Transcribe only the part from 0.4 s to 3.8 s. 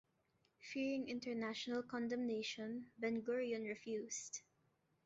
Fearing international condemnation Ben Gurion